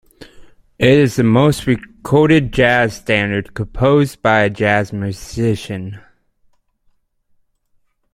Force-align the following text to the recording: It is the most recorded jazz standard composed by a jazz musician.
It 0.79 0.97
is 0.97 1.15
the 1.15 1.23
most 1.23 1.67
recorded 1.67 2.51
jazz 2.51 2.95
standard 2.95 3.53
composed 3.53 4.23
by 4.23 4.39
a 4.39 4.49
jazz 4.49 4.91
musician. 4.91 6.01